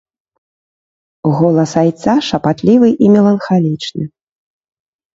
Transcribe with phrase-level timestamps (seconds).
[1.41, 4.03] Голас айца шапатлівы і меланхалічны.